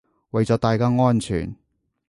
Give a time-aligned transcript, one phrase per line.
[0.31, 1.55] 為咗大家安全